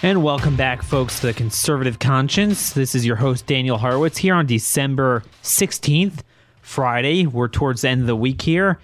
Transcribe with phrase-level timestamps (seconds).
[0.00, 2.72] And welcome back, folks, to the Conservative Conscience.
[2.72, 6.20] This is your host, Daniel Horowitz, here on December 16th,
[6.60, 7.26] Friday.
[7.26, 8.78] We're towards the end of the week here,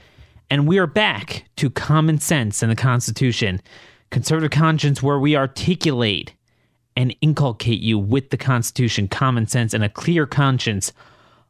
[0.50, 3.60] and we are back to common sense and the Constitution.
[4.10, 6.34] Conservative Conscience, where we articulate
[6.96, 10.92] and inculcate you with the Constitution, common sense, and a clear conscience.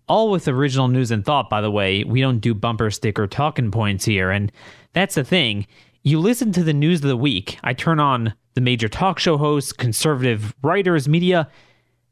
[0.09, 2.05] All with original news and thought, by the way.
[2.05, 4.31] We don't do bumper sticker talking points here.
[4.31, 4.53] And
[4.93, 5.67] that's the thing.
[6.03, 7.59] You listen to the news of the week.
[7.65, 11.49] I turn on the major talk show hosts, conservative writers, media,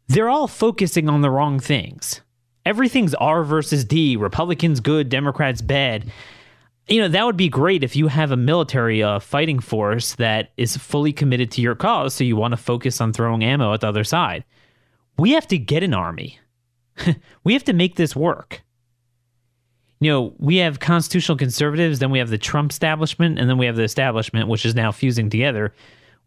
[0.09, 2.21] they're all focusing on the wrong things.
[2.67, 6.13] Everything's R versus D, Republicans good, Democrats bad.
[6.89, 10.51] You know, that would be great if you have a military uh, fighting force that
[10.57, 13.81] is fully committed to your cause, so you want to focus on throwing ammo at
[13.81, 14.45] the other side.
[15.19, 16.39] We have to get an army.
[17.45, 18.63] we have to make this work.
[20.01, 23.67] You know, we have constitutional conservatives, then we have the Trump establishment, and then we
[23.67, 25.73] have the establishment, which is now fusing together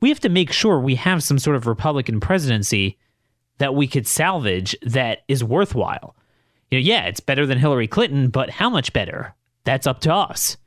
[0.01, 2.97] we have to make sure we have some sort of Republican presidency
[3.57, 6.15] that we could salvage that is worthwhile.
[6.69, 9.33] You know, yeah, it's better than Hillary Clinton, but how much better?
[9.63, 10.57] That's up to us.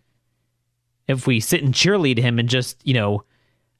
[1.06, 3.24] If we sit and cheerlead him and just, you know,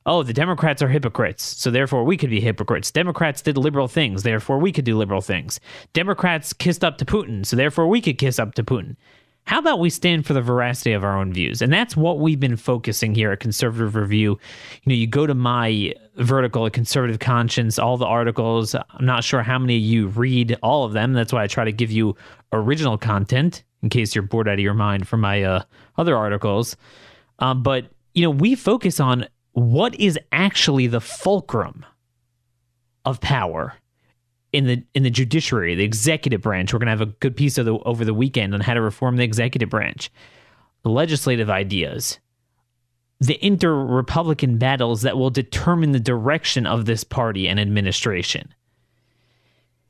[0.06, 2.90] oh, the Democrats are hypocrites, so therefore we could be hypocrites.
[2.90, 5.60] Democrats did liberal things, therefore we could do liberal things.
[5.92, 8.96] Democrats kissed up to Putin, so therefore we could kiss up to Putin.
[9.48, 11.62] How about we stand for the veracity of our own views?
[11.62, 14.38] And that's what we've been focusing here at Conservative Review.
[14.82, 18.74] You know, you go to my vertical at Conservative Conscience, all the articles.
[18.74, 21.14] I'm not sure how many of you read all of them.
[21.14, 22.14] That's why I try to give you
[22.52, 25.62] original content in case you're bored out of your mind from my uh,
[25.96, 26.76] other articles.
[27.38, 31.86] Um, but, you know, we focus on what is actually the fulcrum
[33.06, 33.72] of power
[34.52, 36.72] in the in the judiciary, the executive branch.
[36.72, 38.80] We're going to have a good piece of the over the weekend on how to
[38.80, 40.10] reform the executive branch,
[40.84, 42.18] legislative ideas,
[43.20, 48.54] the inter-republican battles that will determine the direction of this party and administration.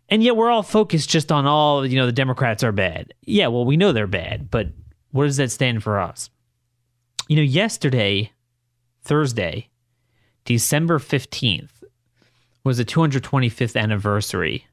[0.08, 3.12] And yet we're all focused just on all, you know, the Democrats are bad.
[3.22, 4.69] Yeah, well, we know they're bad, but
[5.10, 6.30] what does that stand for us?
[7.28, 8.32] You know, yesterday,
[9.02, 9.69] Thursday,
[10.46, 11.78] December 15th,
[12.64, 14.66] was the 225th anniversary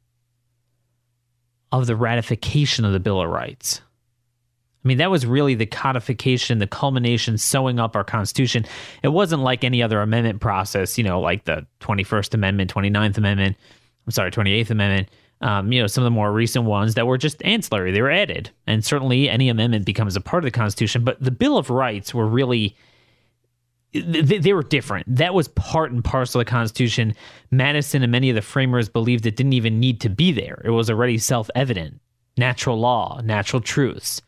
[1.71, 3.81] of the ratification of the Bill of Rights.
[4.83, 8.65] I mean, that was really the codification, the culmination, sewing up our Constitution.
[9.01, 13.57] It wasn't like any other amendment process, you know, like the 21st Amendment, 29th Amendment,
[14.05, 15.09] I'm sorry, 28th Amendment,
[15.41, 17.91] um, you know, some of the more recent ones that were just ancillary.
[17.91, 18.51] They were added.
[18.67, 21.03] And certainly any amendment becomes a part of the Constitution.
[21.03, 22.77] But the Bill of Rights were really
[24.03, 25.05] they, they, were different.
[25.15, 27.13] That was part and parcel of the Constitution.
[27.51, 30.61] Madison and many of the framers believed it didn't even need to be there.
[30.65, 32.01] It was already self evident.
[32.37, 34.21] Natural law, natural truths,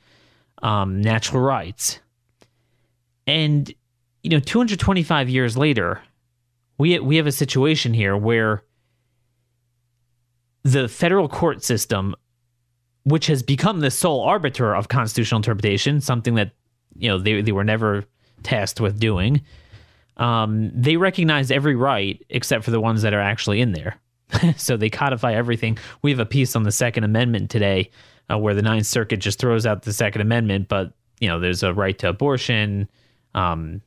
[0.62, 2.00] um, natural rights.
[3.26, 3.70] And,
[4.24, 6.02] you know, 225 years later,
[6.78, 8.64] we, we have a situation here where
[10.64, 12.16] the federal court system,
[13.04, 16.52] which has become the sole arbiter of constitutional interpretation, something that,
[16.96, 18.06] you know, they, they were never
[18.44, 19.42] tasked with doing,
[20.18, 23.98] um, they recognize every right except for the ones that are actually in there.
[24.58, 25.78] so they codify everything.
[26.02, 27.92] We have a piece on the Second Amendment today
[28.32, 31.64] uh, where the Ninth Circuit just throws out the Second Amendment, but you know there's
[31.64, 32.90] a right to abortion,
[33.36, 33.82] um,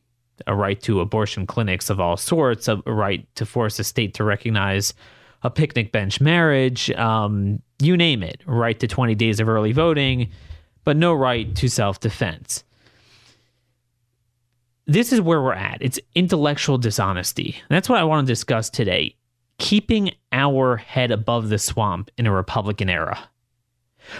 [0.46, 4.24] a right to abortion clinics of all sorts, a, right to force a state to
[4.24, 4.94] recognize
[5.42, 10.28] a picnic bench marriage, um, you name it, right to 20 days of early voting,
[10.84, 12.64] but no right to self defense
[14.90, 15.78] this is where we're at.
[15.80, 17.62] It's intellectual dishonesty.
[17.68, 19.14] That's what I want to discuss today.
[19.58, 23.28] Keeping our head above the swamp in a Republican era.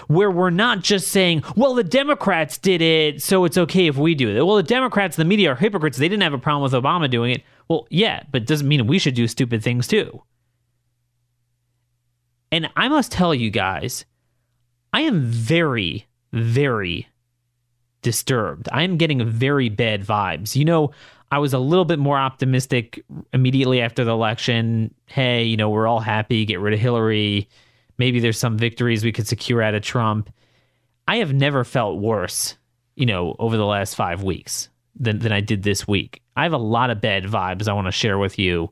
[0.07, 4.15] Where we're not just saying, well, the Democrats did it, so it's okay if we
[4.15, 4.45] do it.
[4.45, 5.97] Well, the Democrats, the media are hypocrites.
[5.97, 7.43] They didn't have a problem with Obama doing it.
[7.67, 10.23] Well, yeah, but doesn't mean we should do stupid things too.
[12.49, 14.05] And I must tell you guys,
[14.93, 17.09] I am very, very
[18.01, 18.67] disturbed.
[18.71, 20.55] I am getting very bad vibes.
[20.55, 20.91] You know,
[21.31, 24.93] I was a little bit more optimistic immediately after the election.
[25.05, 27.47] Hey, you know, we're all happy, get rid of Hillary.
[27.97, 30.29] Maybe there's some victories we could secure out of Trump.
[31.07, 32.57] I have never felt worse,
[32.95, 34.69] you know, over the last five weeks
[34.99, 36.21] than, than I did this week.
[36.35, 38.71] I have a lot of bad vibes I want to share with you.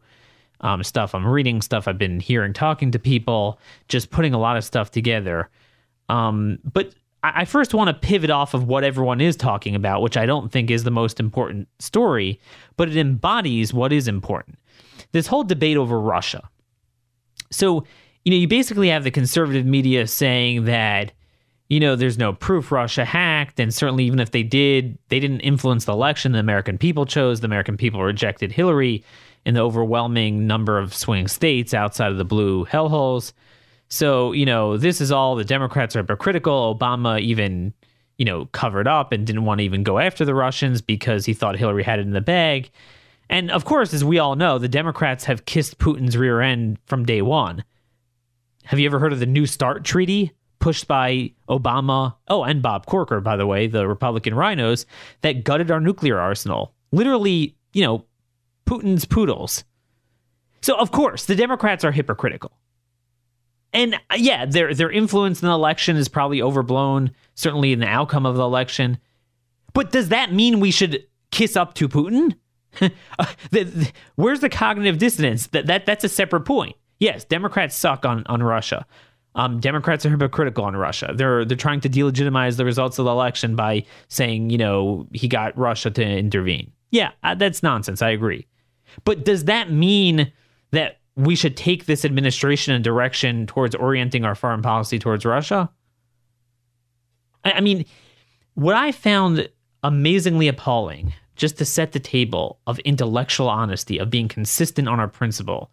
[0.62, 4.58] um, stuff I'm reading, stuff I've been hearing, talking to people, just putting a lot
[4.58, 5.50] of stuff together.
[6.10, 6.94] Um, but
[7.24, 10.26] I, I first want to pivot off of what everyone is talking about, which I
[10.26, 12.40] don't think is the most important story,
[12.78, 14.60] but it embodies what is important.
[15.12, 16.50] This whole debate over Russia.
[17.52, 17.86] So,
[18.24, 21.14] you know, you basically have the conservative media saying that
[21.70, 23.60] you know, there's no proof Russia hacked.
[23.60, 26.32] And certainly, even if they did, they didn't influence the election.
[26.32, 27.40] The American people chose.
[27.40, 29.04] The American people rejected Hillary
[29.46, 33.34] in the overwhelming number of swing states outside of the blue hellholes.
[33.90, 36.76] So, you know, this is all the Democrats are hypocritical.
[36.76, 37.74] Obama even,
[38.18, 41.34] you know, covered up and didn't want to even go after the Russians because he
[41.34, 42.70] thought Hillary had it in the bag.
[43.30, 47.06] And of course, as we all know, the Democrats have kissed Putin's rear end from
[47.06, 47.64] day one.
[48.64, 50.34] Have you ever heard of the New START Treaty?
[50.60, 54.86] pushed by Obama, oh, and Bob Corker, by the way, the Republican rhinos
[55.22, 56.74] that gutted our nuclear arsenal.
[56.92, 58.06] Literally, you know,
[58.66, 59.64] Putin's poodles.
[60.62, 62.52] So, of course, the Democrats are hypocritical.
[63.74, 67.88] And uh, yeah, their their influence in the election is probably overblown, certainly in the
[67.88, 68.98] outcome of the election.
[69.74, 72.36] But does that mean we should kiss up to Putin?
[73.18, 75.48] Uh, the, the, where's the cognitive dissonance?
[75.48, 76.76] That, that that's a separate point.
[77.00, 78.86] Yes, Democrats suck on, on Russia.
[79.36, 81.14] Um, Democrats are hypocritical on Russia.
[81.16, 85.28] They're they're trying to delegitimize the results of the election by saying, you know, he
[85.28, 86.72] got Russia to intervene.
[86.92, 88.02] Yeah, uh, that's nonsense.
[88.02, 88.48] I agree.
[89.04, 90.32] But does that mean
[90.72, 95.70] that we should take this administration and direction towards orienting our foreign policy towards Russia?
[97.44, 97.86] I, I mean,
[98.54, 99.50] what I found
[99.84, 105.10] amazingly appalling, just to set the table of intellectual honesty, of being consistent on our
[105.10, 105.72] principle,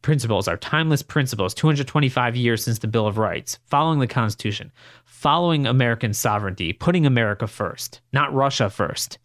[0.00, 4.72] principles, our timeless principles, 225 years since the Bill of Rights, following the Constitution,
[5.04, 9.18] following American sovereignty, putting America first, not Russia first.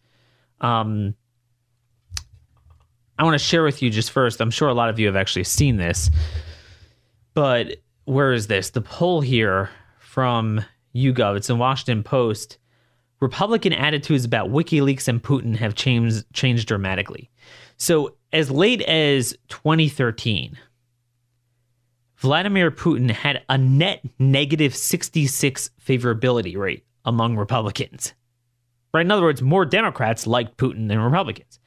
[0.60, 1.14] Um,
[3.22, 4.40] I want to share with you just first.
[4.40, 6.10] I'm sure a lot of you have actually seen this,
[7.34, 8.70] but where is this?
[8.70, 9.70] The poll here
[10.00, 12.58] from YouGov, it's in Washington Post.
[13.20, 17.30] Republican attitudes about WikiLeaks and Putin have changed changed dramatically.
[17.76, 20.58] So, as late as 2013,
[22.16, 28.14] Vladimir Putin had a net negative 66 favorability rate among Republicans.
[28.92, 29.06] Right?
[29.06, 31.60] In other words, more Democrats liked Putin than Republicans.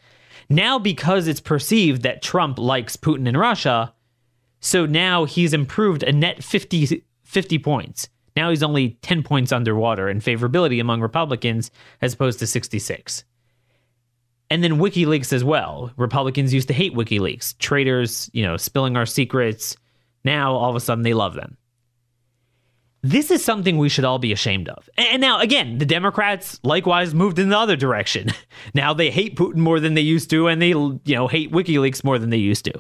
[0.50, 3.94] Now, because it's perceived that Trump likes Putin and Russia,
[4.60, 8.10] so now he's improved a net 50, 50 points.
[8.36, 11.72] Now he's only 10 points underwater in favorability among Republicans
[12.02, 13.24] as opposed to 66.
[14.50, 15.92] And then WikiLeaks as well.
[15.98, 19.76] Republicans used to hate WikiLeaks, traitors, you know, spilling our secrets,
[20.26, 21.56] now, all of a sudden, they love them.
[23.06, 24.90] This is something we should all be ashamed of.
[24.98, 28.30] And now, again, the Democrats likewise moved in the other direction.
[28.74, 32.04] Now they hate Putin more than they used to, and they, you know, hate WikiLeaks
[32.04, 32.74] more than they used to.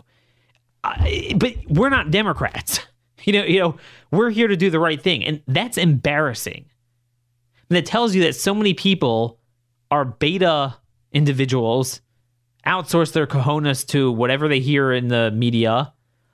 [1.36, 2.80] but we're not Democrats.
[3.24, 3.77] You know, you know,
[4.12, 6.66] we're here to do the right thing, and that's embarrassing.
[7.69, 9.39] And that tells you that so many people
[9.89, 10.75] are beta
[11.12, 12.01] individuals,
[12.68, 15.92] outsource their cojones to whatever they hear in the media.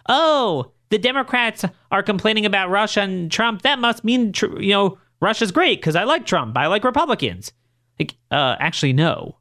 [0.09, 5.51] Oh, the Democrats are complaining about Russia and Trump, that must mean you know Russia's
[5.51, 6.55] great because I like Trump.
[6.57, 7.51] I like Republicans.
[7.97, 9.37] Like, uh, actually, no.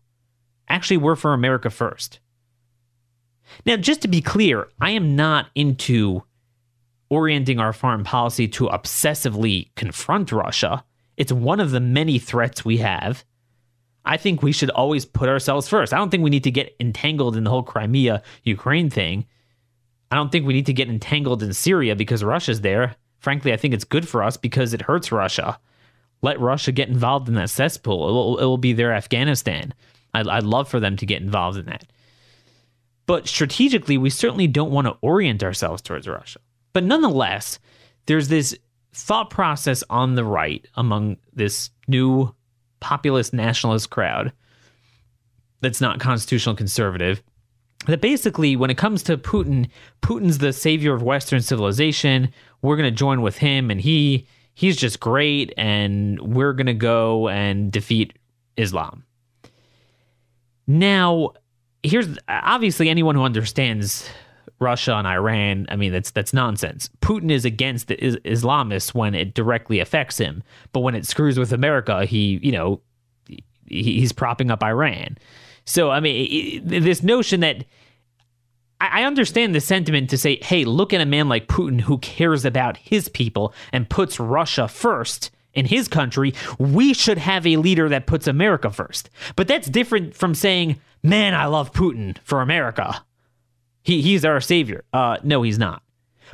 [0.69, 2.20] Actually, we're for America first.
[3.67, 6.23] Now, just to be clear, I am not into
[7.08, 10.85] orienting our foreign policy to obsessively confront Russia.
[11.16, 13.25] It's one of the many threats we have.
[14.04, 15.92] I think we should always put ourselves first.
[15.92, 19.26] I don't think we need to get entangled in the whole Crimea Ukraine thing.
[20.11, 22.97] I don't think we need to get entangled in Syria because Russia's there.
[23.21, 25.59] Frankly, I think it's good for us because it hurts Russia.
[26.23, 28.09] Let Russia get involved in that cesspool.
[28.09, 29.73] It will, it will be their Afghanistan.
[30.12, 31.85] I'd, I'd love for them to get involved in that.
[33.07, 36.40] But strategically, we certainly don't want to orient ourselves towards Russia.
[36.73, 37.59] But nonetheless,
[38.07, 38.57] there's this
[38.93, 42.35] thought process on the right among this new
[42.81, 44.33] populist nationalist crowd
[45.61, 47.23] that's not constitutional conservative
[47.87, 49.68] that basically, when it comes to Putin,
[50.02, 52.32] Putin's the savior of Western civilization.
[52.62, 56.75] We're going to join with him, and he he's just great, and we're going to
[56.75, 58.18] go and defeat
[58.56, 59.04] Islam.
[60.66, 61.32] Now,
[61.82, 64.08] here's obviously anyone who understands
[64.60, 65.66] Russia and Iran.
[65.70, 66.90] I mean, that's that's nonsense.
[67.00, 71.52] Putin is against the Islamists when it directly affects him, but when it screws with
[71.52, 72.82] America, he you know
[73.66, 75.16] he's propping up Iran.
[75.64, 77.64] So, I mean, this notion that
[78.81, 82.45] I understand the sentiment to say, hey, look at a man like Putin who cares
[82.45, 86.33] about his people and puts Russia first in his country.
[86.59, 89.11] We should have a leader that puts America first.
[89.37, 93.05] But that's different from saying, man, I love Putin for America.
[93.83, 94.85] He he's our savior.
[94.93, 95.83] Uh, no, he's not.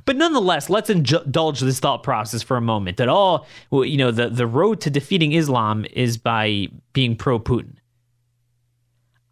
[0.04, 4.28] But nonetheless, let's indulge this thought process for a moment that all, you know, the,
[4.28, 7.76] the road to defeating Islam is by being pro Putin.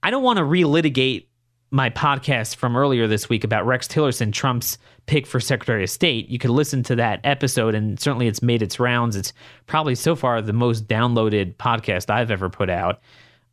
[0.04, 1.28] I don't want to relitigate
[1.70, 6.28] my podcast from earlier this week about Rex Tillerson, Trump's pick for Secretary of State.
[6.28, 9.16] You could listen to that episode, and certainly it's made its rounds.
[9.16, 9.32] It's
[9.66, 13.00] probably so far the most downloaded podcast I've ever put out.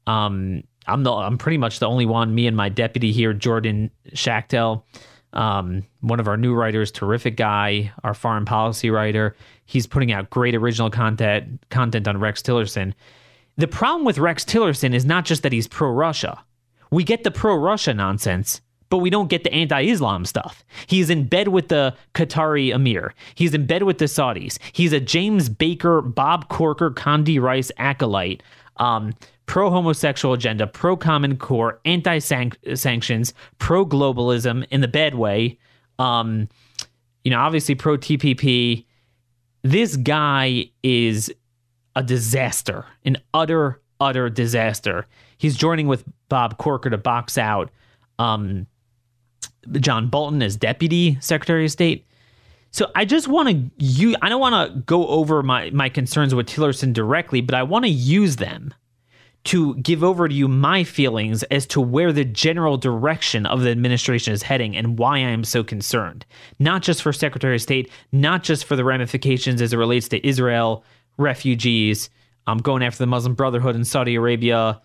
[0.08, 2.36] Um, I'm the I'm pretty much the only one.
[2.36, 4.86] Me and my deputy here, Jordan Schachtel,
[5.32, 9.38] um, one of our new writers, terrific guy, our foreign policy writer.
[9.68, 12.94] He's putting out great original content content on Rex Tillerson.
[13.58, 16.44] The problem with Rex Tillerson is not just that he's pro Russia.
[16.90, 20.64] We get the pro Russia nonsense, but we don't get the anti Islam stuff.
[20.88, 23.14] He's in bed with the Qatari emir.
[23.36, 24.60] He's in bed with the Saudis.
[24.74, 28.44] He's a James Baker, Bob Corker, Condi Rice acolyte.
[28.78, 29.14] Um,
[29.46, 35.58] pro homosexual agenda, pro Common Core, anti sanctions, pro globalism in the bad way.
[36.00, 36.50] Um,
[37.24, 38.86] you know, obviously pro TPP.
[39.64, 41.34] This guy is
[41.96, 45.08] a disaster, an utter, utter disaster.
[45.38, 47.72] He's joining with Bob Corker to box out
[48.20, 48.68] um,
[49.74, 52.06] John Bolton as Deputy Secretary of State.
[52.72, 56.34] So I just want to you I don't want to go over my my concerns
[56.34, 58.74] with Tillerson directly, but I want to use them
[59.44, 63.72] to give over to you my feelings as to where the general direction of the
[63.72, 66.26] administration is heading and why I am so concerned.
[66.60, 70.26] Not just for Secretary of State, not just for the ramifications as it relates to
[70.26, 70.84] Israel,
[71.22, 72.10] refugees,
[72.48, 74.82] um, going after the Muslim Brotherhood in Saudi Arabia.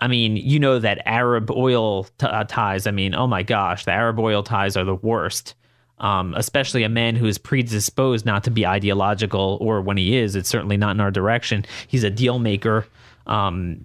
[0.00, 2.86] I mean, you know that Arab oil t- uh, ties.
[2.86, 5.54] I mean, oh my gosh, the Arab oil ties are the worst.
[5.98, 10.36] Um, especially a man who is predisposed not to be ideological, or when he is,
[10.36, 11.64] it's certainly not in our direction.
[11.88, 12.86] He's a deal maker.
[13.26, 13.84] Um,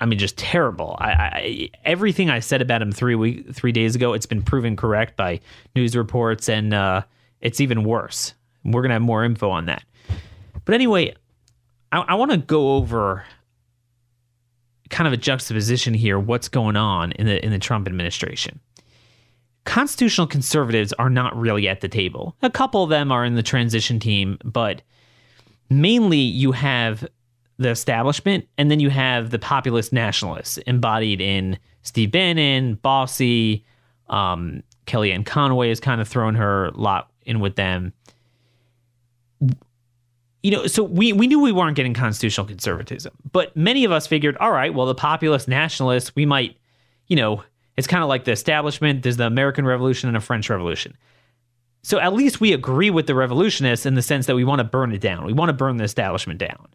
[0.00, 0.96] I mean, just terrible.
[1.00, 4.76] I, I, everything I said about him three week, three days ago, it's been proven
[4.76, 5.40] correct by
[5.74, 7.02] news reports, and uh,
[7.40, 8.34] it's even worse.
[8.64, 9.82] We're gonna have more info on that.
[10.64, 11.14] But anyway,
[11.92, 13.24] I, I want to go over
[14.90, 16.18] kind of a juxtaposition here.
[16.18, 18.60] What's going on in the in the Trump administration?
[19.64, 22.34] Constitutional conservatives are not really at the table.
[22.42, 24.80] A couple of them are in the transition team, but
[25.68, 27.06] mainly you have
[27.58, 33.64] the establishment, and then you have the populist nationalists embodied in Steve Bannon, Bossie,
[34.08, 37.92] um, Kellyanne Conway has kind of thrown her lot in with them.
[40.42, 44.06] You know, so we, we knew we weren't getting constitutional conservatism, but many of us
[44.06, 46.56] figured, all right, well, the populist nationalists, we might,
[47.08, 47.42] you know,
[47.76, 49.02] it's kind of like the establishment.
[49.02, 50.96] There's the American Revolution and a French Revolution.
[51.82, 54.64] So at least we agree with the revolutionists in the sense that we want to
[54.64, 55.24] burn it down.
[55.24, 56.68] We want to burn the establishment down.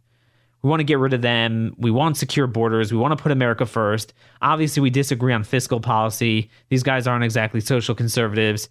[0.62, 1.76] We want to get rid of them.
[1.78, 2.92] We want secure borders.
[2.92, 4.14] We want to put America first.
[4.42, 6.50] Obviously, we disagree on fiscal policy.
[6.70, 8.70] These guys aren't exactly social conservatives.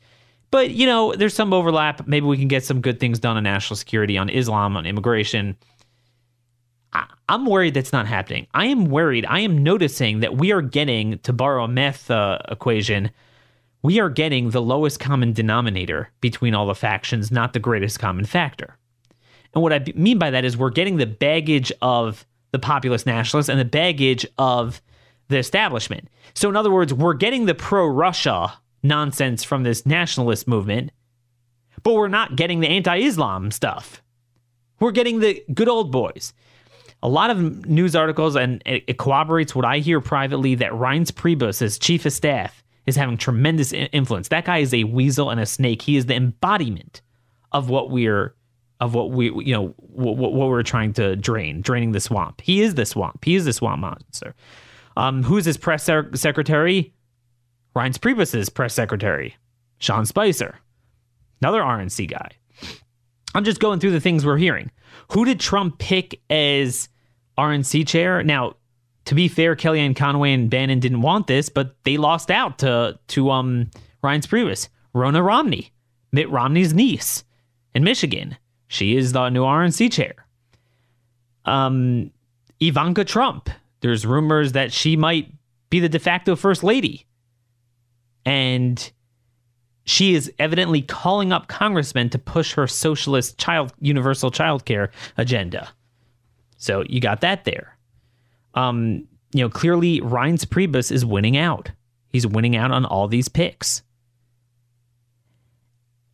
[0.52, 2.06] But, you know, there's some overlap.
[2.06, 5.56] Maybe we can get some good things done on national security, on Islam, on immigration.
[6.92, 8.47] I- am worried that's not happening.
[8.52, 9.25] I am worried.
[9.26, 13.11] I am noticing that we are getting, to borrow a math uh, equation,
[13.82, 18.26] we are getting the lowest common denominator between all the factions, not the greatest common
[18.26, 18.76] factor.
[19.54, 23.49] And what I mean by that is we're getting the baggage of the populist nationalists
[23.49, 24.82] and the baggage of
[25.28, 26.09] the establishment.
[26.35, 30.90] So, in other words, we're getting the pro Russia nonsense from this nationalist movement,
[31.82, 34.02] but we're not getting the anti Islam stuff.
[34.80, 36.32] We're getting the good old boys.
[37.04, 41.10] A lot of news articles, and it, it corroborates what I hear privately that Reince
[41.10, 44.28] Priebus, as chief of staff, is having tremendous influence.
[44.28, 45.82] That guy is a weasel and a snake.
[45.82, 47.02] He is the embodiment
[47.52, 48.34] of what we're
[48.80, 52.40] of what we you know what, what we're trying to drain, draining the swamp.
[52.40, 53.24] He is the swamp.
[53.24, 54.34] He is the swamp monster.
[54.96, 55.84] Um, who's his press
[56.14, 56.92] secretary?
[57.75, 59.37] Reince Priebus's press secretary,
[59.79, 60.59] Sean Spicer,
[61.41, 62.31] another RNC guy.
[63.35, 64.71] I'm just going through the things we're hearing.
[65.12, 66.88] Who did Trump pick as
[67.38, 68.23] RNC chair?
[68.23, 68.57] Now,
[69.07, 72.99] to be fair, Kellyanne Conway and Bannon didn't want this, but they lost out to
[73.09, 73.71] to um
[74.02, 74.69] Priebus.
[74.95, 75.73] Ronna Romney,
[76.12, 77.25] Mitt Romney's niece
[77.75, 78.37] in Michigan.
[78.69, 80.26] She is the new RNC chair.
[81.45, 82.11] Um,
[82.61, 83.49] Ivanka Trump.
[83.81, 85.33] There's rumors that she might
[85.71, 87.07] be the de facto first lady.
[88.25, 88.91] And
[89.85, 95.69] she is evidently calling up congressmen to push her socialist child universal child care agenda.
[96.57, 97.76] So you got that there.
[98.55, 101.71] Um, you know, clearly Reince Priebus is winning out.
[102.09, 103.83] He's winning out on all these picks.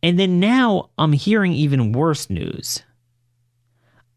[0.01, 2.83] And then now I'm hearing even worse news.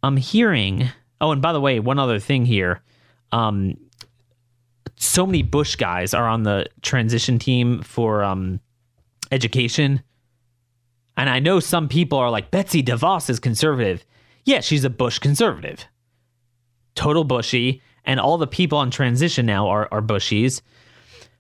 [0.03, 0.89] I'm hearing,
[1.21, 2.81] oh, and by the way, one other thing here.
[3.33, 3.77] Um,
[5.03, 8.61] so many Bush guys are on the transition team for um,
[9.33, 10.03] education.
[11.17, 14.05] And I know some people are like, Betsy DeVos is conservative.
[14.45, 15.85] Yeah, she's a Bush conservative.
[16.95, 17.83] Total Bushy.
[18.05, 20.63] And all the people on transition now are, are Bushies.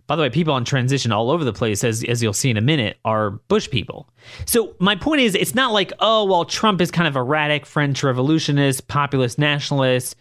[0.09, 2.57] By the way, people on transition all over the place, as, as you'll see in
[2.57, 4.09] a minute, are Bush people.
[4.45, 8.03] So my point is, it's not like, oh, well, Trump is kind of erratic, French
[8.03, 10.17] revolutionist, populist nationalist,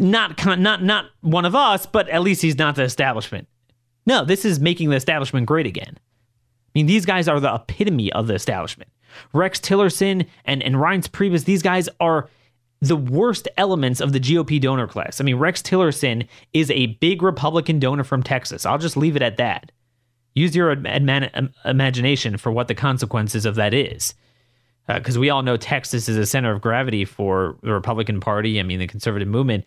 [0.00, 3.46] not not not one of us, but at least he's not the establishment.
[4.06, 5.96] No, this is making the establishment great again.
[5.96, 8.90] I mean, these guys are the epitome of the establishment.
[9.32, 12.28] Rex Tillerson and, and Reince Priebus, these guys are
[12.80, 15.20] the worst elements of the GOP donor class.
[15.20, 18.64] I mean, Rex Tillerson is a big Republican donor from Texas.
[18.64, 19.72] I'll just leave it at that.
[20.34, 20.70] Use your
[21.64, 24.14] imagination for what the consequences of that is.
[24.86, 28.58] Because uh, we all know Texas is a center of gravity for the Republican Party.
[28.58, 29.64] I mean, the conservative movement.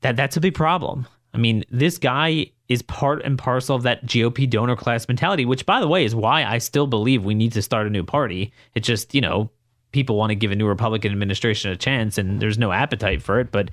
[0.00, 1.06] That that's a big problem.
[1.32, 5.66] I mean, this guy is part and parcel of that GOP donor class mentality, which,
[5.66, 8.52] by the way, is why I still believe we need to start a new party.
[8.74, 9.50] It's just, you know,
[9.92, 13.38] people want to give a new Republican administration a chance, and there's no appetite for
[13.40, 13.52] it.
[13.52, 13.70] But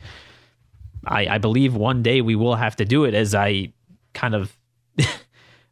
[1.05, 3.72] I, I believe one day we will have to do it, as I
[4.13, 4.55] kind of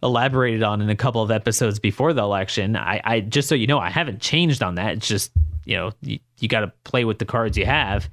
[0.05, 2.75] elaborated on in a couple of episodes before the election.
[2.77, 4.93] I, I just so you know, I haven't changed on that.
[4.93, 5.31] It's just,
[5.65, 8.09] you know, you, you got to play with the cards you have.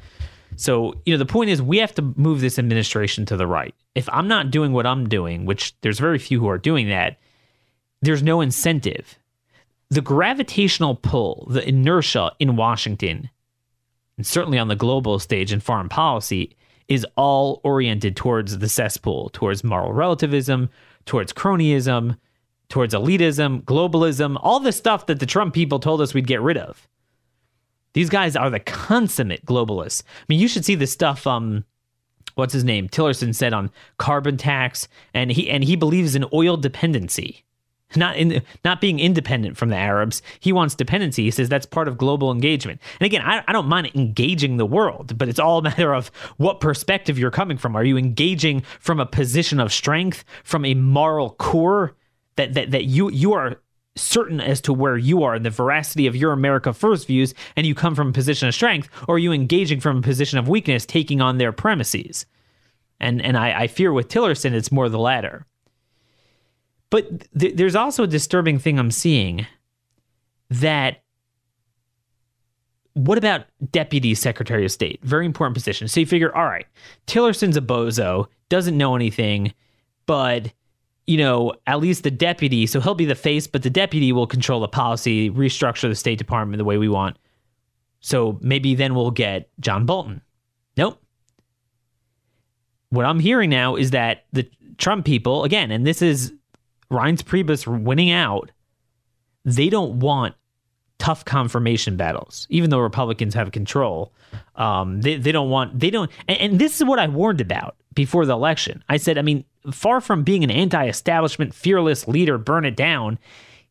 [0.57, 3.75] So, you know, the point is we have to move this administration to the right.
[3.95, 7.19] If I'm not doing what I'm doing, which there's very few who are doing that,
[8.01, 9.19] there's no incentive.
[9.91, 13.31] The gravitational pull, the inertia in Washington,
[14.17, 16.57] and certainly on the global stage in foreign policy,
[16.89, 20.69] is all oriented towards the cesspool, towards moral relativism,
[21.05, 22.17] towards cronyism,
[22.69, 26.57] towards elitism, globalism, all the stuff that the Trump people told us we'd get rid
[26.57, 26.89] of.
[27.95, 30.03] These guys are the consummate globalists.
[30.05, 31.27] I mean, you should see the stuff.
[31.27, 31.65] Um,
[32.35, 32.89] what's his name?
[32.89, 37.45] Tillerson said on carbon tax, and he and he believes in oil dependency,
[37.97, 40.23] not in not being independent from the Arabs.
[40.41, 41.25] He wants dependency.
[41.25, 42.81] He says that's part of global engagement.
[43.01, 46.09] And again, I, I don't mind engaging the world, but it's all a matter of
[46.37, 47.77] what perspective you're coming from.
[47.77, 51.95] Are you engaging from a position of strength, from a moral core?
[52.37, 53.61] That, that, that you you are
[53.95, 57.67] certain as to where you are and the veracity of your America First views, and
[57.67, 60.49] you come from a position of strength, or are you engaging from a position of
[60.49, 62.27] weakness, taking on their premises?
[63.01, 65.47] And and I, I fear with Tillerson, it's more the latter.
[66.93, 69.47] But th- there's also a disturbing thing I'm seeing
[70.51, 71.03] that
[72.93, 75.03] what about deputy secretary of state?
[75.03, 75.89] Very important position.
[75.89, 76.67] So you figure, all right,
[77.07, 79.55] Tillerson's a bozo, doesn't know anything,
[80.05, 80.53] but
[81.07, 84.27] you know, at least the deputy, so he'll be the face, but the deputy will
[84.27, 87.17] control the policy, restructure the State Department the way we want.
[88.01, 90.21] So maybe then we'll get John Bolton.
[90.77, 91.03] Nope.
[92.91, 96.35] What I'm hearing now is that the Trump people, again, and this is
[96.93, 98.51] Reince Priebus winning out,
[99.45, 100.35] they don't want
[100.99, 104.13] tough confirmation battles, even though Republicans have control.
[104.55, 107.77] Um, they, they don't want, they don't, and, and this is what I warned about
[107.93, 108.85] before the election.
[108.89, 113.19] I said, I mean, far from being an anti establishment, fearless leader, burn it down,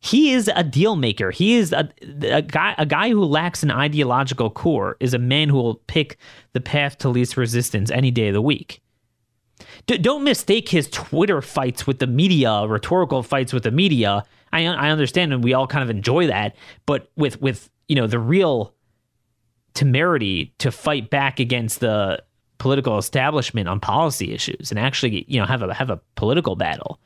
[0.00, 1.30] he is a deal maker.
[1.30, 1.88] He is a,
[2.22, 6.18] a, guy a guy who lacks an ideological core is a man who will pick
[6.52, 8.81] the path to least resistance any day of the week.
[9.86, 14.24] D- don't mistake his Twitter fights with the media, rhetorical fights with the media.
[14.52, 16.56] I I understand and we all kind of enjoy that,
[16.86, 18.74] but with with you know the real
[19.74, 22.22] temerity to fight back against the
[22.58, 27.00] political establishment on policy issues and actually, you know, have a have a political battle.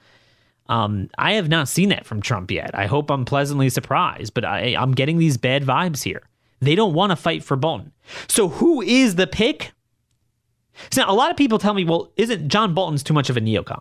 [0.69, 2.73] Um, I have not seen that from Trump yet.
[2.75, 6.23] I hope I'm pleasantly surprised, but I, I'm getting these bad vibes here.
[6.61, 7.93] They don't want to fight for Bolton.
[8.29, 9.73] So who is the pick?
[10.91, 13.37] So now a lot of people tell me, well, isn't John Bolton's too much of
[13.37, 13.81] a neocon?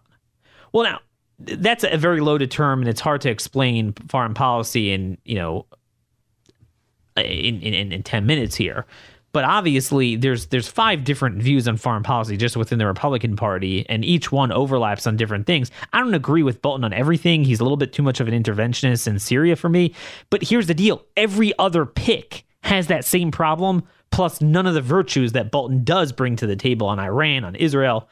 [0.71, 0.99] Well, now
[1.39, 5.65] that's a very loaded term, and it's hard to explain foreign policy in you know
[7.17, 8.86] in in, in ten minutes here.
[9.31, 13.86] But obviously, there's there's five different views on foreign policy just within the Republican Party,
[13.89, 15.71] and each one overlaps on different things.
[15.91, 17.43] I don't agree with Bolton on everything.
[17.43, 19.93] He's a little bit too much of an interventionist in Syria for me.
[20.29, 23.84] But here's the deal: every other pick has that same problem,
[24.15, 27.54] plus none of the virtues that Bolton does bring to the table on Iran, on
[27.56, 28.08] Israel,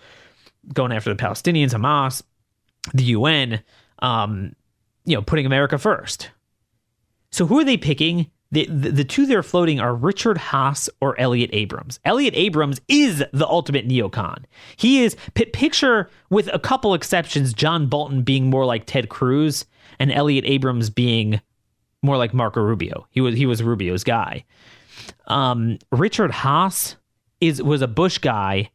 [0.73, 2.21] going after the Palestinians, Hamas,
[2.93, 3.63] the UN,
[3.99, 4.53] um,
[5.05, 6.29] you know, putting America first.
[7.31, 8.29] So who are they picking?
[8.51, 12.01] The, the, the two they're floating are Richard Haass or Elliott Abrams.
[12.03, 14.43] Elliott Abrams is the ultimate neocon.
[14.75, 19.65] He is p- picture with a couple exceptions, John Bolton being more like Ted Cruz
[19.99, 21.39] and Elliott Abrams being
[22.01, 23.07] more like Marco Rubio.
[23.09, 24.43] He was he was Rubio's guy.
[25.27, 26.95] Um, Richard Haass
[27.41, 28.71] is was a Bush guy,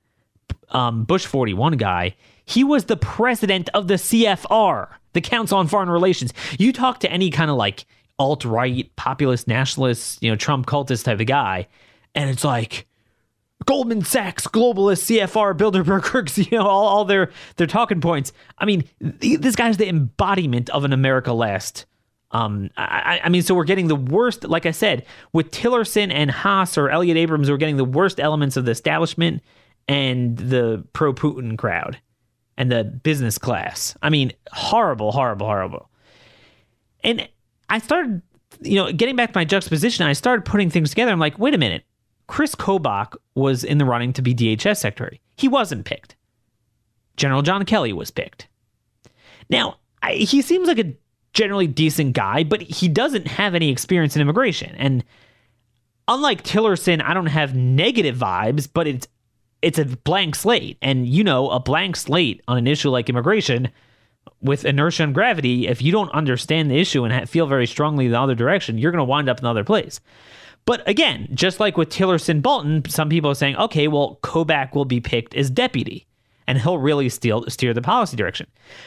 [0.71, 2.15] um, Bush forty one guy.
[2.45, 6.33] He was the president of the CFR, the Council on Foreign Relations.
[6.59, 7.85] You talk to any kind of like
[8.19, 11.69] alt right, populist, nationalist, you know, Trump cultist type of guy,
[12.15, 12.87] and it's like
[13.67, 18.33] Goldman Sachs, globalist, CFR, Bilderberg, you know, all, all their their talking points.
[18.57, 21.87] I mean, this guy's the embodiment of an America Last.
[22.31, 24.45] Um, I, I mean, so we're getting the worst.
[24.45, 28.57] Like I said, with Tillerson and Haass or Elliott Abrams, we're getting the worst elements
[28.57, 29.43] of the establishment
[29.89, 31.99] and the pro Putin crowd
[32.59, 33.97] and the business class.
[34.03, 35.89] I mean, horrible, horrible, horrible.
[37.03, 37.27] And
[37.71, 38.21] I started,
[38.61, 41.13] you know, getting back to my juxtaposition, I started putting things together.
[41.13, 41.85] I'm like, wait a minute.
[42.27, 45.21] Chris Kobach was in the running to be DHS secretary.
[45.37, 46.15] He wasn't picked.
[47.17, 48.49] General John Kelly was picked.
[49.49, 50.95] Now, I, he seems like a
[51.39, 54.75] generally decent guy, but he doesn't have any experience in immigration.
[54.75, 55.05] And
[56.09, 59.07] unlike Tillerson, I don't have negative vibes, but it's
[59.63, 60.79] it's a blank slate.
[60.83, 63.71] And you know, a blank slate on an issue like immigration
[64.43, 68.19] with inertia and gravity, if you don't understand the issue and feel very strongly the
[68.19, 70.01] other direction, you're going to wind up in another place.
[70.65, 74.85] But again, just like with Tillerson Bolton, some people are saying, okay, well, Kobach will
[74.85, 76.08] be picked as deputy
[76.49, 78.47] and he'll really steer, steer the policy direction.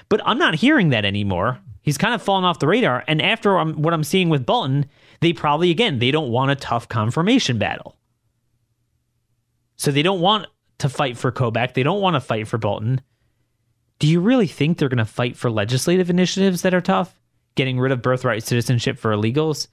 [0.09, 1.59] But I'm not hearing that anymore.
[1.83, 3.03] He's kind of fallen off the radar.
[3.07, 4.87] And after I'm, what I'm seeing with Bolton,
[5.19, 7.97] they probably, again, they don't want a tough confirmation battle.
[9.77, 10.47] So they don't want
[10.79, 11.75] to fight for Kobach.
[11.75, 13.01] They don't want to fight for Bolton.
[13.99, 17.19] Do you really think they're going to fight for legislative initiatives that are tough?
[17.53, 19.67] Getting rid of birthright citizenship for illegals?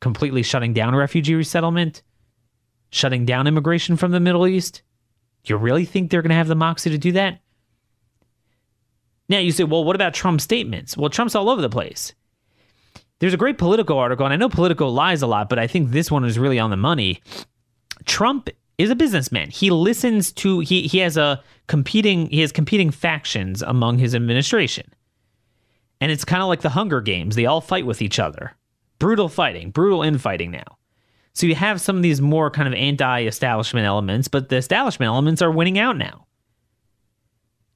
[0.00, 2.02] Completely shutting down refugee resettlement?
[2.90, 4.82] Shutting down immigration from the Middle East?
[5.44, 7.40] You really think they're going to have the moxie to do that?
[9.28, 10.96] Now you say, well, what about Trump's statements?
[10.96, 12.12] Well, Trump's all over the place.
[13.18, 15.90] There's a great Politico article, and I know Politico lies a lot, but I think
[15.90, 17.22] this one is really on the money.
[18.04, 19.50] Trump is a businessman.
[19.50, 24.92] He listens to he he has a competing he has competing factions among his administration.
[26.00, 27.36] And it's kind of like the Hunger Games.
[27.36, 28.56] They all fight with each other.
[28.98, 30.78] Brutal fighting, brutal infighting now.
[31.34, 35.40] So you have some of these more kind of anti-establishment elements, but the establishment elements
[35.40, 36.26] are winning out now.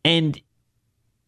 [0.05, 0.41] And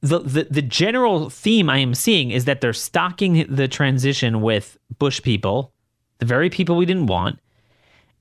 [0.01, 4.79] the, the the general theme I am seeing is that they're stocking the transition with
[4.99, 5.73] Bush people,
[6.19, 7.41] the very people we didn't want,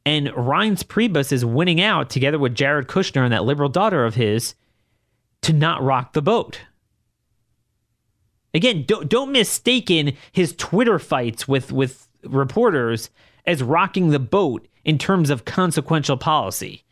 [0.06, 4.16] and Reince Priebus is winning out together with Jared Kushner and that liberal daughter of
[4.16, 4.56] his
[5.42, 6.62] to not rock the boat.
[8.54, 13.12] Again, don't don't mistaken his Twitter fights with with reporters
[13.48, 16.84] as rocking the boat in terms of consequential policy.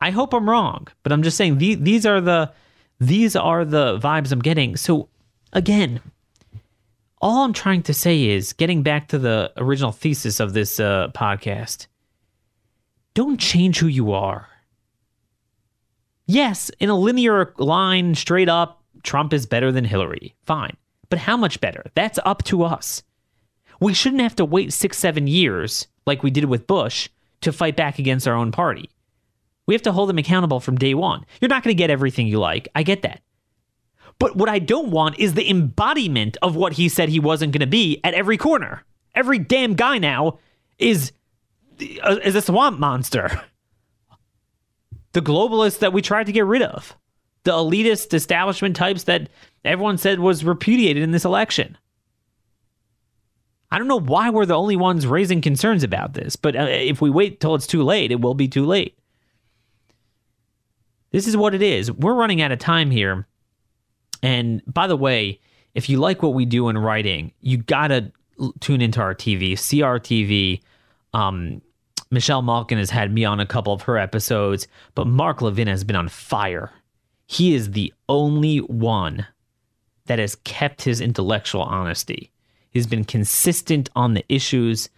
[0.00, 2.52] I hope I'm wrong, but I'm just saying these, these are the
[2.98, 4.76] these are the vibes I'm getting.
[4.76, 5.08] So,
[5.54, 6.00] again,
[7.22, 11.08] all I'm trying to say is getting back to the original thesis of this uh,
[11.14, 11.86] podcast
[13.14, 14.48] don't change who you are.
[16.26, 20.34] Yes, in a linear line, straight up, Trump is better than Hillary.
[20.44, 20.76] Fine.
[21.08, 21.84] But how much better?
[21.94, 23.02] That's up to us.
[23.80, 27.08] We shouldn't have to wait six, seven years, like we did with Bush,
[27.40, 28.90] to fight back against our own party.
[29.66, 31.24] We have to hold them accountable from day one.
[31.40, 32.68] You're not going to get everything you like.
[32.74, 33.22] I get that.
[34.18, 37.60] But what I don't want is the embodiment of what he said he wasn't going
[37.60, 38.84] to be at every corner.
[39.14, 40.38] Every damn guy now
[40.78, 41.12] is
[42.02, 43.42] uh, is a swamp monster.
[45.12, 46.96] The globalists that we tried to get rid of.
[47.42, 49.28] The elitist establishment types that
[49.64, 51.76] everyone said was repudiated in this election.
[53.70, 57.00] I don't know why we're the only ones raising concerns about this, but uh, if
[57.00, 58.98] we wait till it's too late, it will be too late.
[61.12, 61.90] This is what it is.
[61.90, 63.26] We're running out of time here.
[64.22, 65.40] And by the way,
[65.74, 68.12] if you like what we do in writing, you got to
[68.60, 70.60] tune into our TV, CRTV.
[71.14, 71.62] Um,
[72.10, 75.84] Michelle Malkin has had me on a couple of her episodes, but Mark Levin has
[75.84, 76.70] been on fire.
[77.26, 79.26] He is the only one
[80.06, 82.32] that has kept his intellectual honesty.
[82.70, 84.88] He's been consistent on the issues.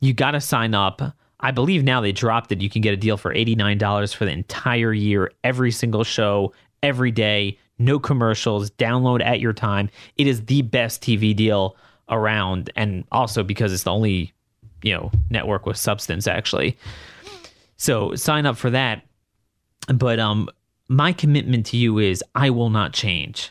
[0.00, 1.00] You got to sign up.
[1.40, 2.60] I believe now they dropped it.
[2.60, 7.10] You can get a deal for $89 for the entire year, every single show, every
[7.10, 9.90] day, no commercials, download at your time.
[10.16, 11.76] It is the best TV deal
[12.08, 12.70] around.
[12.76, 14.32] And also because it's the only,
[14.82, 16.78] you know, network with substance actually.
[17.76, 19.02] So sign up for that.
[19.88, 20.48] But um
[20.88, 23.50] my commitment to you is I will not change.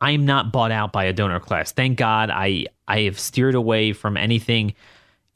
[0.00, 1.72] I am not bought out by a donor class.
[1.72, 4.74] Thank God I I have steered away from anything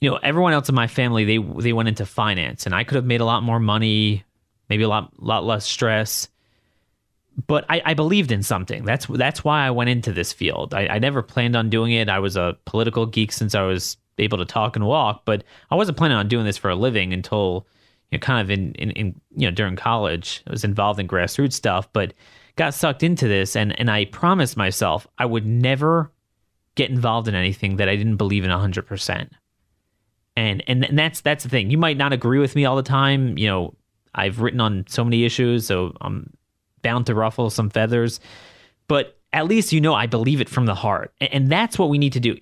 [0.05, 2.97] you know, everyone else in my family they they went into finance, and I could
[2.97, 4.23] have made a lot more money,
[4.69, 6.29] maybe a lot lot less stress.
[7.47, 8.85] But I, I believed in something.
[8.85, 10.75] That's that's why I went into this field.
[10.75, 12.11] I, I never planned on doing it.
[12.11, 15.75] I was a political geek since I was able to talk and walk, but I
[15.75, 17.67] wasn't planning on doing this for a living until
[18.11, 20.43] you know, kind of in, in, in, you know, during college.
[20.47, 22.13] I was involved in grassroots stuff, but
[22.57, 23.57] got sucked into this.
[23.57, 26.13] And, and I promised myself I would never
[26.75, 29.31] get involved in anything that I didn't believe in 100%.
[30.37, 31.71] And, and, and that's, that's the thing.
[31.71, 33.39] You might not agree with me all the time.
[33.39, 33.75] You know,
[34.15, 36.33] I've written on so many issues, so I'm
[36.83, 38.21] bound to ruffle some feathers.
[38.89, 41.89] But at least you know I believe it from the heart, and, and that's what
[41.89, 42.37] we need to do.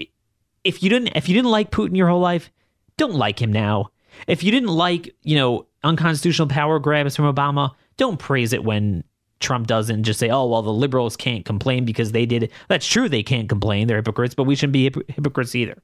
[0.64, 2.50] If you didn't, if you didn't like Putin your whole life,
[2.96, 3.90] don't like him now.
[4.26, 9.04] If you didn't like, you know, unconstitutional power grabs from Obama, don't praise it when
[9.42, 10.04] Trump doesn't.
[10.04, 12.52] Just say, oh, well, the liberals can't complain because they did it.
[12.68, 13.86] That's true, they can't complain.
[13.86, 15.82] They're hypocrites, but we shouldn't be hypocrites either.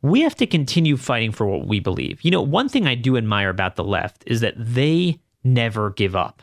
[0.00, 2.22] We have to continue fighting for what we believe.
[2.22, 6.14] You know, one thing I do admire about the left is that they never give
[6.14, 6.42] up.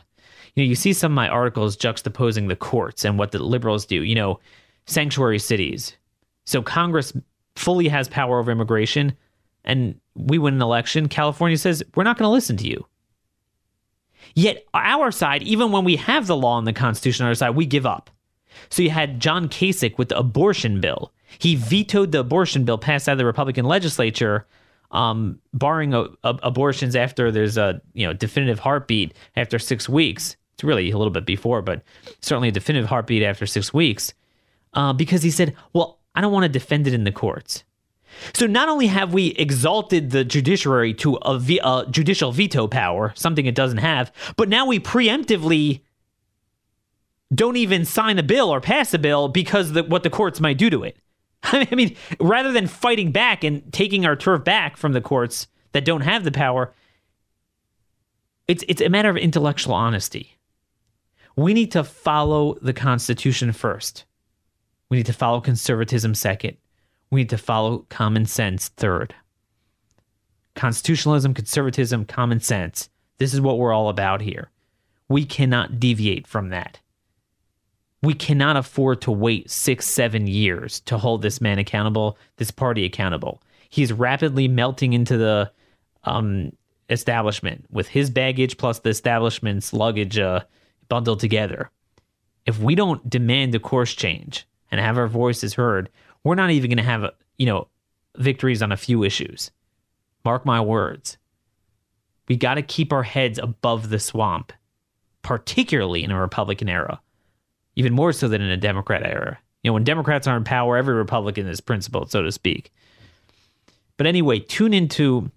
[0.54, 3.86] You know, you see some of my articles juxtaposing the courts and what the liberals
[3.86, 4.02] do.
[4.02, 4.40] You know,
[4.86, 5.96] sanctuary cities.
[6.44, 7.12] So Congress
[7.56, 9.16] fully has power over immigration,
[9.64, 11.08] and we win an election.
[11.08, 12.86] California says, we're not going to listen to you.
[14.34, 17.50] Yet our side, even when we have the law and the Constitution on our side,
[17.50, 18.10] we give up.
[18.68, 21.12] So you had John Kasich with the abortion bill.
[21.38, 24.46] He vetoed the abortion bill passed out of the Republican legislature,
[24.90, 30.36] um, barring a, a, abortions after there's a you know definitive heartbeat after six weeks.
[30.54, 31.82] It's really a little bit before, but
[32.20, 34.14] certainly a definitive heartbeat after six weeks,
[34.72, 37.64] uh, because he said, "Well, I don't want to defend it in the courts."
[38.34, 43.54] So not only have we exalted the judiciary to a, judicial veto power, something it
[43.54, 45.80] doesn't have, but now we preemptively
[47.34, 50.58] don't even sign a bill or pass a bill because the, what the courts might
[50.58, 50.96] do to it.
[51.42, 55.84] I mean, rather than fighting back and taking our turf back from the courts that
[55.84, 56.72] don't have the power,
[58.48, 60.38] it's it's a matter of intellectual honesty.
[61.36, 64.04] We need to follow the Constitution first.
[64.88, 66.56] We need to follow conservatism second.
[67.10, 69.14] We need to follow common sense third.
[70.54, 72.88] Constitutionalism, conservatism, common sense.
[73.18, 74.50] This is what we're all about here.
[75.08, 76.80] We cannot deviate from that
[78.06, 82.84] we cannot afford to wait six, seven years to hold this man accountable, this party
[82.84, 83.42] accountable.
[83.68, 85.50] He's rapidly melting into the
[86.04, 86.52] um,
[86.88, 90.42] establishment with his baggage plus the establishment's luggage uh,
[90.88, 91.70] bundled together.
[92.46, 95.88] If we don't demand a course change and have our voices heard,
[96.26, 97.68] we're not even going to have, you know,
[98.16, 99.50] victories on a few issues.
[100.24, 101.18] Mark my words.
[102.28, 104.52] We got to keep our heads above the swamp,
[105.22, 107.00] particularly in a Republican era
[107.76, 109.38] even more so than in a Democrat era.
[109.62, 112.72] You know, when Democrats are in power, every Republican is principled, so to speak.
[113.98, 115.30] But anyway, tune into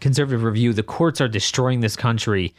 [0.00, 0.72] Conservative Review.
[0.72, 2.54] The courts are destroying this country.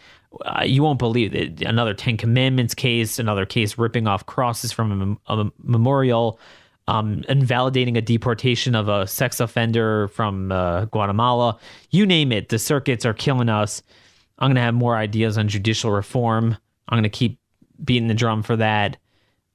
[0.45, 1.61] Uh, you won't believe it.
[1.61, 6.39] Another Ten Commandments case, another case ripping off crosses from a, a memorial,
[6.87, 11.57] um, invalidating a deportation of a sex offender from uh, Guatemala.
[11.91, 12.49] You name it.
[12.49, 13.81] The circuits are killing us.
[14.39, 16.57] I'm going to have more ideas on judicial reform.
[16.89, 17.39] I'm going to keep
[17.83, 18.97] beating the drum for that.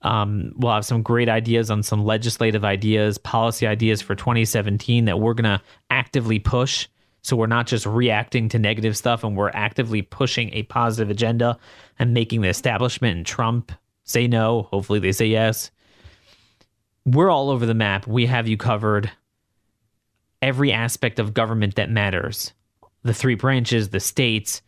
[0.03, 5.19] Um, we'll have some great ideas on some legislative ideas, policy ideas for 2017 that
[5.19, 6.89] we're going to actively push.
[7.23, 11.59] So we're not just reacting to negative stuff and we're actively pushing a positive agenda
[11.99, 13.73] and making the establishment and Trump
[14.05, 14.63] say no.
[14.71, 15.71] Hopefully they say yes.
[17.15, 18.07] We're all over the map.
[18.07, 19.11] We have you covered.
[20.43, 22.53] Every aspect of government that matters
[23.03, 24.61] the three branches, the states,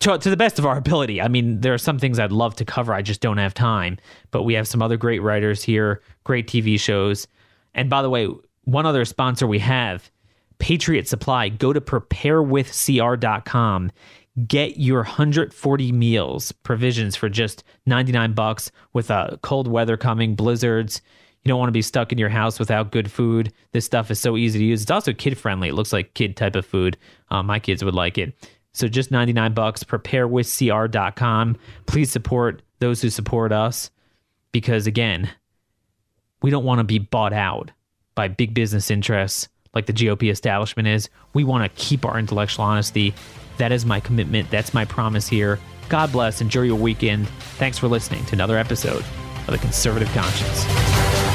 [0.00, 1.22] to, to the best of our ability.
[1.22, 2.92] I mean, there are some things I'd love to cover.
[2.92, 3.96] I just don't have time.
[4.30, 7.26] But we have some other great writers here, great TV shows.
[7.74, 8.28] And by the way,
[8.64, 10.10] one other sponsor we have,
[10.58, 11.48] Patriot Supply.
[11.48, 13.90] Go to preparewithcr.com.
[14.46, 21.00] Get your 140 meals provisions for just 99 bucks with uh, cold weather coming, blizzards.
[21.44, 23.52] You don't want to be stuck in your house without good food.
[23.72, 24.82] This stuff is so easy to use.
[24.82, 25.68] It's also kid friendly.
[25.68, 26.96] It looks like kid type of food.
[27.30, 28.34] Uh, my kids would like it.
[28.72, 31.56] So just 99 bucks, preparewithcr.com.
[31.86, 33.90] Please support those who support us
[34.52, 35.30] because again,
[36.42, 37.70] we don't want to be bought out
[38.14, 41.08] by big business interests like the GOP establishment is.
[41.34, 43.14] We want to keep our intellectual honesty.
[43.58, 44.50] That is my commitment.
[44.50, 45.58] That's my promise here.
[45.88, 46.40] God bless.
[46.40, 47.28] Enjoy your weekend.
[47.58, 49.04] Thanks for listening to another episode
[49.46, 51.27] of The Conservative Conscience.